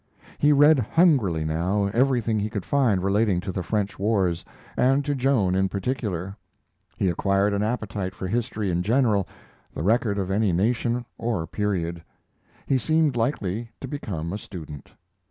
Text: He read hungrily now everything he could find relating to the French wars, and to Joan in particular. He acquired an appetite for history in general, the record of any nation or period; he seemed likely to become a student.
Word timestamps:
He 0.39 0.51
read 0.51 0.79
hungrily 0.79 1.45
now 1.45 1.85
everything 1.93 2.39
he 2.39 2.49
could 2.49 2.65
find 2.65 3.03
relating 3.03 3.39
to 3.41 3.51
the 3.51 3.61
French 3.61 3.99
wars, 3.99 4.43
and 4.75 5.05
to 5.05 5.13
Joan 5.13 5.53
in 5.53 5.69
particular. 5.69 6.35
He 6.97 7.07
acquired 7.07 7.53
an 7.53 7.61
appetite 7.61 8.15
for 8.15 8.25
history 8.25 8.71
in 8.71 8.81
general, 8.81 9.27
the 9.75 9.83
record 9.83 10.17
of 10.17 10.31
any 10.31 10.51
nation 10.53 11.05
or 11.19 11.45
period; 11.45 12.03
he 12.65 12.79
seemed 12.79 13.15
likely 13.15 13.69
to 13.79 13.87
become 13.87 14.33
a 14.33 14.39
student. 14.39 14.91